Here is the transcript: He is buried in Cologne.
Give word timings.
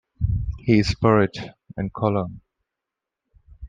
He 0.57 0.79
is 0.79 0.95
buried 0.99 1.53
in 1.77 1.91
Cologne. 1.91 2.41